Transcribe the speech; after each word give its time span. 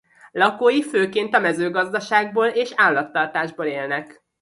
Lakói 0.31 0.81
főként 0.83 1.35
a 1.35 1.39
mezőgazdaságból 1.39 2.47
és 2.47 2.73
állattartásból 2.75 3.65
élnek. 3.65 4.23